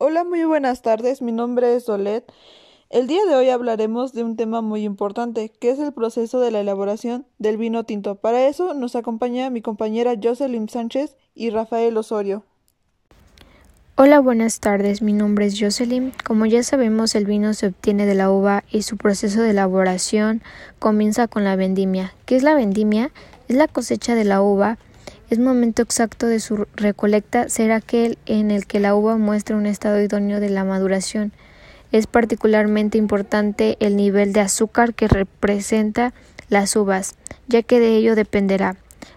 [0.00, 1.22] Hola, muy buenas tardes.
[1.22, 2.24] Mi nombre es Dolet.
[2.88, 6.52] El día de hoy hablaremos de un tema muy importante, que es el proceso de
[6.52, 8.14] la elaboración del vino tinto.
[8.14, 12.44] Para eso nos acompaña mi compañera Jocelyn Sánchez y Rafael Osorio.
[13.96, 15.02] Hola, buenas tardes.
[15.02, 16.12] Mi nombre es Jocelyn.
[16.24, 20.42] Como ya sabemos, el vino se obtiene de la uva y su proceso de elaboración
[20.78, 22.14] comienza con la vendimia.
[22.24, 23.10] ¿Qué es la vendimia?
[23.48, 24.78] Es la cosecha de la uva
[25.30, 29.66] el momento exacto de su recolecta será aquel en el que la uva muestra un
[29.66, 31.32] estado idóneo de la maduración.
[31.92, 36.14] Es particularmente importante el nivel de azúcar que representa
[36.48, 38.76] las uvas, ya que de ello dependerá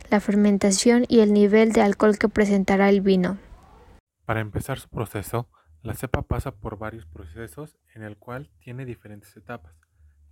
[0.10, 3.38] la fermentación y el nivel de alcohol que presentará el vino.
[4.26, 5.48] Para empezar su proceso,
[5.82, 9.74] la cepa pasa por varios procesos en el cual tiene diferentes etapas.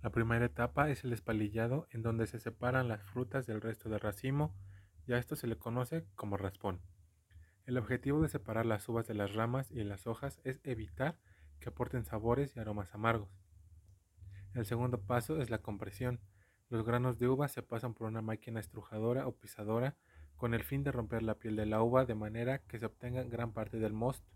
[0.02, 4.00] La primera etapa es el espalillado en donde se separan las frutas del resto del
[4.00, 4.54] racimo
[5.10, 6.80] y a esto se le conoce como raspón.
[7.66, 11.18] El objetivo de separar las uvas de las ramas y las hojas es evitar
[11.58, 13.28] que aporten sabores y aromas amargos.
[14.54, 16.20] El segundo paso es la compresión.
[16.68, 19.96] Los granos de uva se pasan por una máquina estrujadora o pisadora
[20.36, 23.24] con el fin de romper la piel de la uva de manera que se obtenga
[23.24, 24.30] gran parte del mosto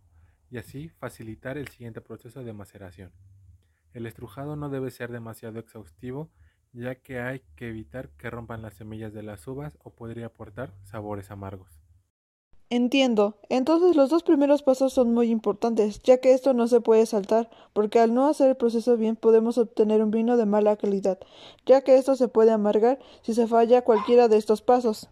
[0.51, 3.13] y así facilitar el siguiente proceso de maceración.
[3.93, 6.33] El estrujado no debe ser demasiado exhaustivo
[6.75, 10.75] ya que hay que evitar que rompan las semillas de las uvas o podría aportar
[10.83, 11.81] sabores amargos.
[12.71, 13.37] Entiendo.
[13.51, 17.49] Entonces los dos primeros pasos son muy importantes, ya que esto no se puede saltar,
[17.73, 21.19] porque al no hacer el proceso bien podemos obtener un vino de mala calidad,
[21.67, 25.09] ya que esto se puede amargar si se falla cualquiera de estos pasos.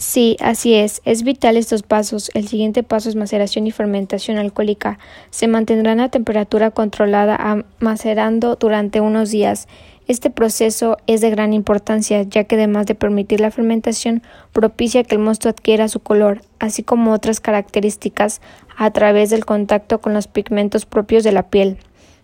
[0.00, 1.02] Sí, así es.
[1.04, 2.30] Es vital estos pasos.
[2.32, 4.98] El siguiente paso es maceración y fermentación alcohólica.
[5.28, 9.68] Se mantendrán a temperatura controlada macerando durante unos días.
[10.10, 15.14] Este proceso es de gran importancia, ya que además de permitir la fermentación, propicia que
[15.14, 18.40] el mosto adquiera su color, así como otras características
[18.76, 21.78] a través del contacto con los pigmentos propios de la piel.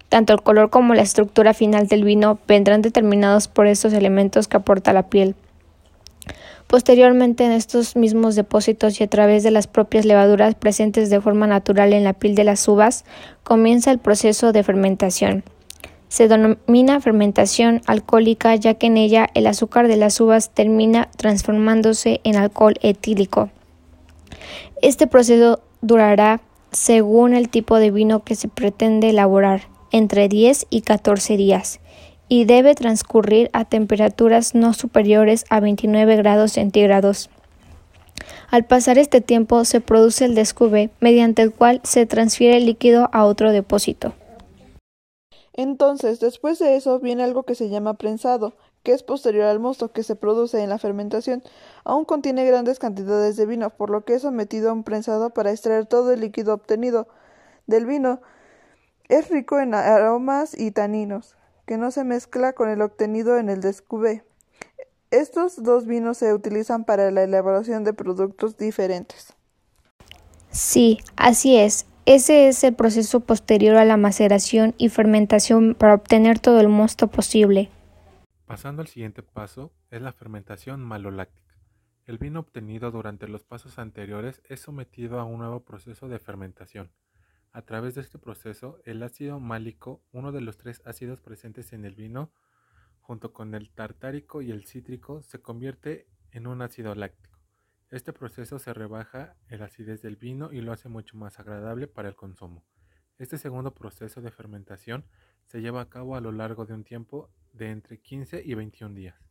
[0.09, 4.57] Tanto el color como la estructura final del vino vendrán determinados por estos elementos que
[4.57, 5.37] aporta la piel.
[6.67, 11.47] Posteriormente, en estos mismos depósitos y a través de las propias levaduras presentes de forma
[11.47, 13.05] natural en la piel de las uvas,
[13.45, 15.45] comienza el proceso de fermentación.
[16.09, 22.21] Se denomina fermentación alcohólica ya que en ella el azúcar de las uvas termina transformándose
[22.25, 23.51] en alcohol etílico.
[24.83, 26.41] Este proceso durará,
[26.71, 29.63] según el tipo de vino que se pretende elaborar,
[29.93, 31.81] entre 10 y 14 días
[32.29, 37.31] y debe transcurrir a temperaturas no superiores a 29 grados centígrados.
[38.51, 43.09] Al pasar este tiempo se produce el descube, mediante el cual se transfiere el líquido
[43.13, 44.15] a otro depósito.
[45.57, 49.91] Entonces, después de eso viene algo que se llama prensado, que es posterior al mosto
[49.91, 51.43] que se produce en la fermentación.
[51.83, 55.51] Aún contiene grandes cantidades de vino, por lo que es sometido a un prensado para
[55.51, 57.09] extraer todo el líquido obtenido
[57.67, 58.21] del vino.
[59.09, 63.63] Es rico en aromas y taninos, que no se mezcla con el obtenido en el
[63.63, 64.25] descubé.
[65.11, 69.33] Estos dos vinos se utilizan para la elaboración de productos diferentes.
[70.51, 71.87] Sí, así es.
[72.07, 77.09] Ese es el proceso posterior a la maceración y fermentación para obtener todo el mosto
[77.09, 77.69] posible.
[78.47, 81.57] Pasando al siguiente paso es la fermentación maloláctica.
[82.05, 86.93] El vino obtenido durante los pasos anteriores es sometido a un nuevo proceso de fermentación.
[87.51, 91.85] A través de este proceso, el ácido málico, uno de los tres ácidos presentes en
[91.85, 92.31] el vino,
[93.01, 97.36] junto con el tartárico y el cítrico, se convierte en un ácido láctico.
[97.91, 102.09] Este proceso se rebaja el acidez del vino y lo hace mucho más agradable para
[102.09, 102.65] el consumo.
[103.17, 105.07] Este segundo proceso de fermentación
[105.45, 108.95] se lleva a cabo a lo largo de un tiempo de entre 15 y 21
[108.95, 109.26] días.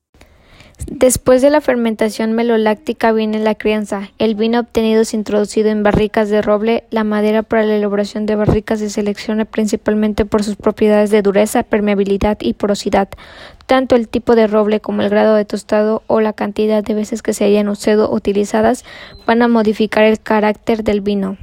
[0.88, 4.12] Después de la fermentación meloláctica viene la crianza.
[4.18, 6.84] El vino obtenido es introducido en barricas de roble.
[6.90, 11.64] La madera para la elaboración de barricas se selecciona principalmente por sus propiedades de dureza,
[11.64, 13.10] permeabilidad y porosidad.
[13.66, 17.24] Tanto el tipo de roble como el grado de tostado o la cantidad de veces
[17.24, 18.86] que se hayan usado utilizadas
[19.26, 21.38] van a modificar el carácter del vino.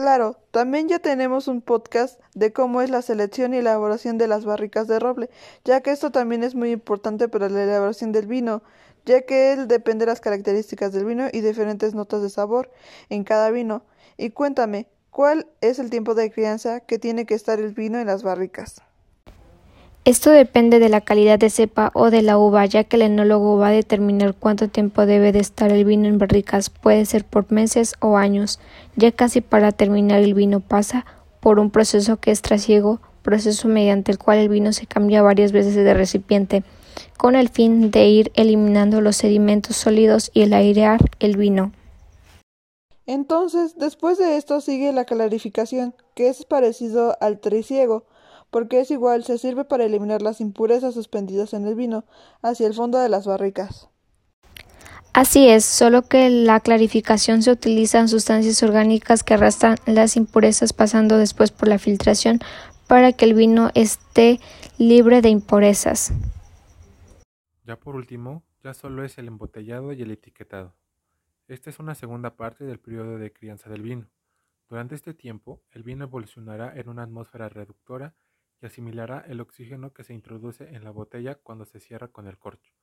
[0.00, 4.46] Claro, también ya tenemos un podcast de cómo es la selección y elaboración de las
[4.46, 5.28] barricas de roble,
[5.62, 8.62] ya que esto también es muy importante para la elaboración del vino,
[9.04, 12.70] ya que él depende de las características del vino y diferentes notas de sabor
[13.10, 13.84] en cada vino.
[14.16, 18.06] Y cuéntame, ¿cuál es el tiempo de crianza que tiene que estar el vino en
[18.06, 18.80] las barricas?
[20.06, 23.58] Esto depende de la calidad de cepa o de la uva, ya que el enólogo
[23.58, 27.52] va a determinar cuánto tiempo debe de estar el vino en barricas, puede ser por
[27.52, 28.60] meses o años.
[28.96, 31.04] Ya casi para terminar el vino pasa
[31.40, 35.52] por un proceso que es trasiego, proceso mediante el cual el vino se cambia varias
[35.52, 36.64] veces de recipiente,
[37.18, 41.72] con el fin de ir eliminando los sedimentos sólidos y el airear el vino.
[43.04, 48.04] Entonces, después de esto sigue la clarificación, que es parecido al triciego,
[48.50, 52.04] porque es igual, se sirve para eliminar las impurezas suspendidas en el vino
[52.42, 53.88] hacia el fondo de las barricas.
[55.12, 61.18] Así es, solo que la clarificación se utilizan sustancias orgánicas que arrastran las impurezas pasando
[61.18, 62.38] después por la filtración
[62.86, 64.38] para que el vino esté
[64.78, 66.12] libre de impurezas.
[67.64, 70.74] Ya por último, ya solo es el embotellado y el etiquetado.
[71.48, 74.08] Esta es una segunda parte del periodo de crianza del vino.
[74.68, 78.14] Durante este tiempo, el vino evolucionará en una atmósfera reductora
[78.60, 82.38] y asimilará el oxígeno que se introduce en la botella cuando se cierra con el
[82.38, 82.74] corcho.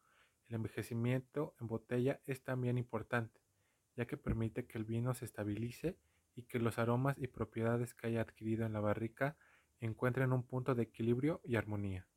[0.48, 3.42] El envejecimiento en botella es también importante,
[3.96, 5.98] ya que permite que el vino se estabilice
[6.36, 9.38] y que los aromas y propiedades que haya adquirido en la barrica
[9.80, 12.08] encuentren un punto de equilibrio y armonía.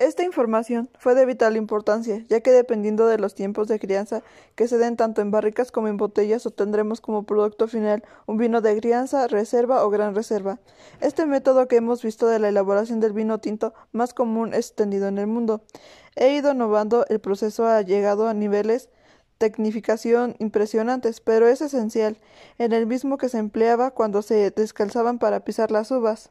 [0.00, 4.22] Esta información fue de vital importancia, ya que dependiendo de los tiempos de crianza
[4.54, 8.62] que se den tanto en barricas como en botellas, obtendremos como producto final un vino
[8.62, 10.58] de crianza, reserva o gran reserva.
[11.02, 15.18] Este método que hemos visto de la elaboración del vino tinto más común extendido en
[15.18, 15.60] el mundo.
[16.16, 18.88] He ido innovando, el proceso ha llegado a niveles
[19.36, 22.16] tecnificación impresionantes, pero es esencial,
[22.56, 26.30] en el mismo que se empleaba cuando se descalzaban para pisar las uvas.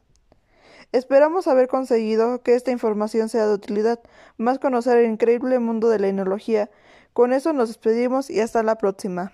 [0.92, 4.00] Esperamos haber conseguido que esta información sea de utilidad,
[4.38, 6.68] más conocer el increíble mundo de la enología.
[7.12, 9.32] Con eso nos despedimos y hasta la próxima.